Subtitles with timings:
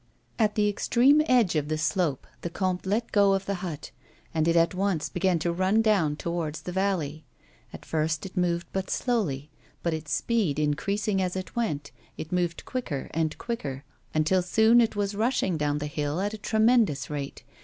[0.39, 3.91] At the extreme edge of the slope, the comte let go of the hut,
[4.33, 7.23] and it at once begun to run down towards the valley.
[7.71, 9.51] At first it moved but slowly,
[9.83, 14.95] but, its speed increasing as it went, it moved quicker and quicker, until soon it
[14.95, 17.43] was rush ing down the hill at a tremendous rate.